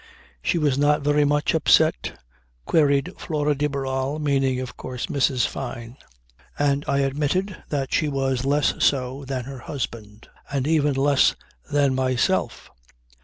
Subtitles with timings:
[0.41, 2.17] "She was not very much upset?"
[2.65, 5.45] queried Flora de Barral, meaning, of course, Mrs.
[5.45, 5.95] Fyne.
[6.57, 11.35] And I admitted that she was less so than her husband and even less
[11.69, 12.71] than myself.